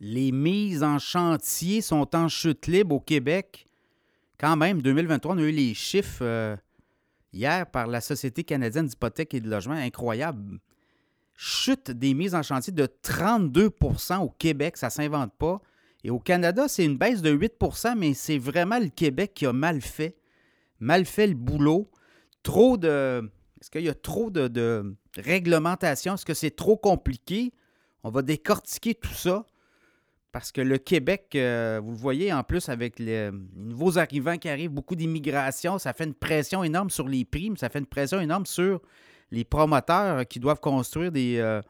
[0.00, 3.66] les mises en chantier sont en chute libre au Québec.
[4.38, 6.56] Quand même, 2023, on a eu les chiffres euh,
[7.34, 9.74] hier par la Société canadienne d'hypothèques et de logement.
[9.74, 10.58] Incroyable.
[11.34, 15.60] Chute des mises en chantier de 32% au Québec, ça ne s'invente pas.
[16.02, 19.52] Et au Canada, c'est une baisse de 8% mais c'est vraiment le Québec qui a
[19.52, 20.16] mal fait.
[20.78, 21.90] Mal fait le boulot.
[22.42, 23.30] Trop de.
[23.60, 26.14] Est-ce qu'il y a trop de réglementation?
[26.14, 27.52] Est-ce que c'est trop compliqué?
[28.02, 29.44] On va décortiquer tout ça.
[30.32, 34.48] Parce que le Québec, euh, vous le voyez en plus avec les, nouveaux arrivants qui
[34.48, 37.86] arrivent, beaucoup d'immigration, ça fait une pression énorme sur les prix, mais ça fait une
[37.86, 38.80] pression énorme sur
[39.32, 41.60] les promoteurs qui doivent construire des, euh,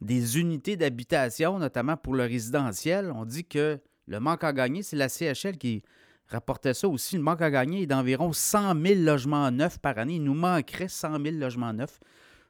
[0.00, 3.12] des unités d'habitation, notamment pour le résidentiel.
[3.14, 5.82] On dit que le manque à gagner, c'est la CHL qui
[6.28, 7.16] rapportait ça aussi.
[7.16, 10.16] Le manque à gagner est d'environ 100 000 logements neufs par année.
[10.16, 12.00] Il nous manquerait 100 000 logements neufs.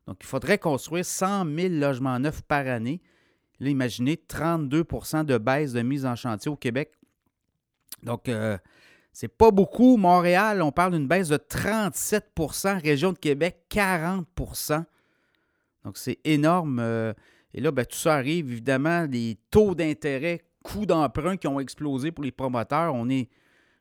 [0.07, 3.01] Donc, il faudrait construire 100 000 logements neufs par année.
[3.71, 6.93] Imaginez 32% de baisse de mise en chantier au Québec.
[8.03, 8.59] Donc, euh,
[9.13, 9.97] c'est pas beaucoup.
[9.97, 14.85] Montréal, on parle d'une baisse de 37% Région de Québec, 40%
[15.85, 16.79] Donc, c'est énorme.
[16.81, 17.13] Euh,
[17.55, 22.11] et là, ben, tout ça arrive, évidemment, les taux d'intérêt, coûts d'emprunt qui ont explosé
[22.11, 22.95] pour les promoteurs.
[22.95, 23.29] On est,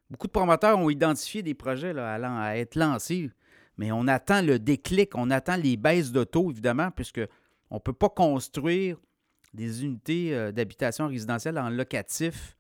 [0.09, 3.31] beaucoup de promoteurs ont identifié des projets là, allant à être lancés,
[3.77, 7.21] mais on attend le déclic, on attend les baisses de taux, évidemment, puisque
[7.71, 8.97] on ne peut pas construire
[9.53, 12.55] des unités euh, d'habitation résidentielle en locatif.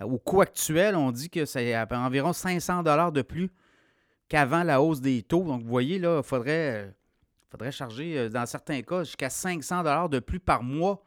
[0.00, 3.50] Euh, au coût actuel, on dit que c'est environ 500 de plus
[4.28, 5.44] qu'avant la hausse des taux.
[5.44, 6.90] Donc, vous voyez, là, il faudrait, euh,
[7.50, 11.02] faudrait charger, dans certains cas, jusqu'à 500 de plus par mois.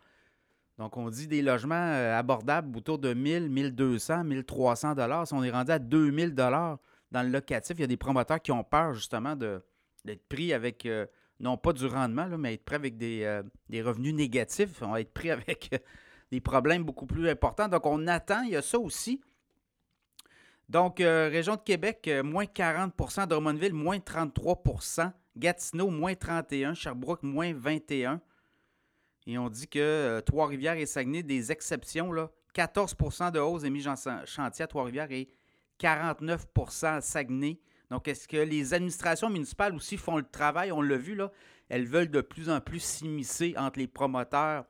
[0.77, 5.71] Donc, on dit des logements abordables autour de 1000, 1200, 1300 Si on est rendu
[5.71, 6.79] à 2000 dans
[7.13, 10.87] le locatif, il y a des promoteurs qui ont peur, justement, d'être pris avec
[11.43, 14.81] non pas du rendement, mais être prêt avec euh, des, revenus négatifs.
[14.81, 15.77] On va être pris avec euh,
[16.31, 17.67] des problèmes beaucoup plus importants.
[17.67, 19.21] Donc, on attend, il y a ça aussi.
[20.69, 27.53] Donc, euh, région de Québec, moins 40% Drummondville, moins 33% Gatineau, moins 31 Sherbrooke, moins
[27.53, 28.21] 21
[29.27, 33.87] Et on dit que Trois-Rivières et Saguenay, des exceptions, là, 14% de hausse des mises
[33.87, 35.27] en chantier à Trois-Rivières et
[35.79, 36.45] 49
[36.83, 37.59] à Saguenay.
[37.93, 40.71] Donc, est-ce que les administrations municipales aussi font le travail?
[40.71, 41.31] On l'a vu, là.
[41.69, 44.65] Elles veulent de plus en plus s'immiscer entre les promoteurs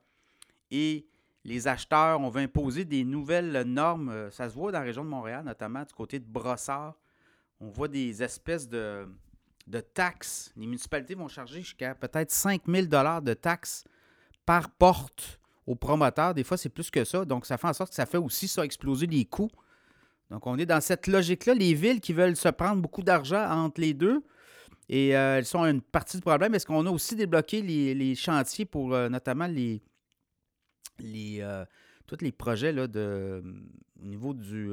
[0.71, 1.07] et
[1.45, 2.19] les acheteurs.
[2.19, 4.09] On veut imposer des nouvelles normes.
[4.09, 6.95] Euh, ça se voit dans la région de Montréal, notamment du côté de Brossard.
[7.61, 9.07] On voit des espèces de,
[9.67, 10.51] de taxes.
[10.57, 13.85] Les municipalités vont charger jusqu'à peut-être 5 000 de taxes
[14.45, 16.33] par porte aux promoteurs.
[16.33, 17.23] Des fois, c'est plus que ça.
[17.23, 19.49] Donc, ça fait en sorte que ça fait aussi ça exploser les coûts
[20.33, 21.53] donc, on est dans cette logique-là.
[21.53, 24.23] Les villes qui veulent se prendre beaucoup d'argent entre les deux,
[24.89, 26.55] et euh, elles sont une partie du problème.
[26.55, 29.79] Est-ce qu'on a aussi débloqué les, chantiers pour euh, notamment les,
[31.39, 31.63] euh,
[32.07, 33.41] tous les projets au
[34.01, 34.71] niveau du,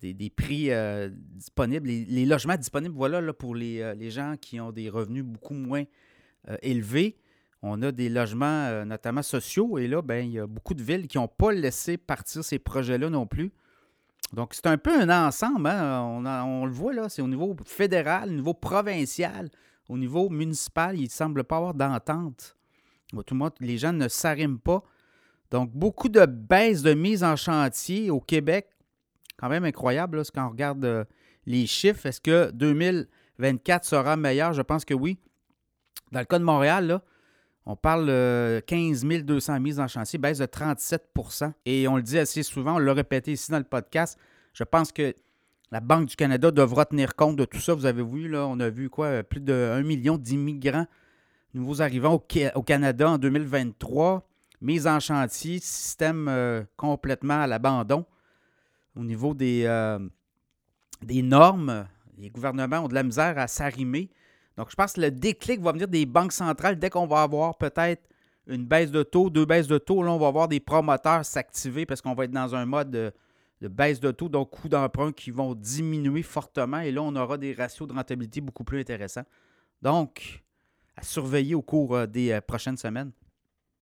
[0.00, 0.70] des, prix
[1.10, 5.54] disponibles, les, logements disponibles, voilà, là, pour les, les, gens qui ont des revenus beaucoup
[5.54, 5.82] moins
[6.62, 7.16] élevés.
[7.62, 11.08] On a des logements, notamment sociaux, et là, ben, il y a beaucoup de villes
[11.08, 13.50] qui n'ont pas laissé partir ces projets-là non plus.
[14.32, 15.66] Donc, c'est un peu un ensemble.
[15.66, 16.44] Hein.
[16.46, 19.50] On, le voit là, c'est au niveau fédéral, au niveau provincial,
[19.88, 22.56] au niveau municipal, il ne semble pas avoir d'entente.
[23.10, 24.82] Tout le monde, les gens ne s'arriment pas.
[25.50, 28.68] Donc, beaucoup de baisses de mise en chantier au Québec.
[29.36, 31.04] Quand même incroyable là, quand on regarde euh,
[31.44, 32.06] les chiffres.
[32.06, 34.54] Est-ce que 2024 sera meilleur?
[34.54, 35.18] Je pense que oui.
[36.10, 37.02] Dans le cas de Montréal, là,
[37.66, 42.18] on parle de 15 200 mises en chantier, baisse de 37% Et on le dit
[42.18, 44.18] assez souvent, on l'a répété ici dans le podcast.
[44.52, 45.14] Je pense que
[45.70, 47.74] la Banque du Canada devra tenir compte de tout ça.
[47.74, 50.86] Vous avez vu, là, on a vu quoi, plus de 1 million d'immigrants
[51.54, 54.26] nouveaux arrivants au, Canada en 2023.
[54.60, 58.06] Mise en chantier, système euh, complètement à l'abandon.
[58.96, 59.98] Au niveau des, euh,
[61.02, 61.86] des normes,
[62.16, 64.10] les gouvernements ont de la misère à s'arrimer.
[64.56, 67.56] Donc, je pense que le déclic va venir des banques centrales dès qu'on va avoir
[67.56, 68.02] peut-être
[68.46, 70.02] une baisse de taux, deux baisses de taux.
[70.02, 73.68] Là, on va voir des promoteurs s'activer parce qu'on va être dans un mode de,
[73.68, 76.80] baisse de taux, donc coûts d'emprunt qui vont diminuer fortement.
[76.80, 79.24] Et là, on aura des ratios de rentabilité beaucoup plus intéressants.
[79.80, 80.42] Donc,
[80.96, 83.12] à surveiller au cours euh, des euh, prochaines semaines.